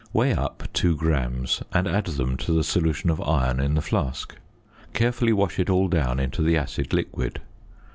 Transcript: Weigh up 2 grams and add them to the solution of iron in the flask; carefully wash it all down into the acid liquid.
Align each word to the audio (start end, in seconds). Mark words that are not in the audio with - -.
Weigh 0.13 0.33
up 0.33 0.63
2 0.73 0.95
grams 0.95 1.61
and 1.71 1.87
add 1.87 2.05
them 2.05 2.35
to 2.37 2.51
the 2.51 2.63
solution 2.63 3.11
of 3.11 3.21
iron 3.21 3.59
in 3.59 3.75
the 3.75 3.83
flask; 3.83 4.35
carefully 4.93 5.31
wash 5.31 5.59
it 5.59 5.69
all 5.69 5.87
down 5.87 6.19
into 6.19 6.41
the 6.41 6.57
acid 6.57 6.91
liquid. 6.91 7.39